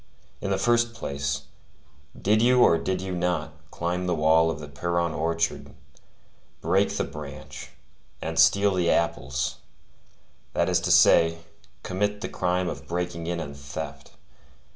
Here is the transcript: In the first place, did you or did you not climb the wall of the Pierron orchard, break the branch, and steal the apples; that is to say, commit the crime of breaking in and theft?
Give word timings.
In 0.41 0.49
the 0.49 0.57
first 0.57 0.95
place, 0.95 1.43
did 2.19 2.41
you 2.41 2.63
or 2.63 2.79
did 2.79 3.01
you 3.01 3.11
not 3.13 3.53
climb 3.69 4.07
the 4.07 4.15
wall 4.15 4.49
of 4.49 4.59
the 4.59 4.67
Pierron 4.67 5.13
orchard, 5.13 5.75
break 6.59 6.97
the 6.97 7.03
branch, 7.03 7.69
and 8.19 8.39
steal 8.39 8.73
the 8.73 8.89
apples; 8.89 9.57
that 10.55 10.69
is 10.69 10.79
to 10.79 10.91
say, 10.91 11.41
commit 11.83 12.21
the 12.21 12.29
crime 12.29 12.67
of 12.67 12.87
breaking 12.87 13.27
in 13.27 13.39
and 13.39 13.55
theft? 13.55 14.13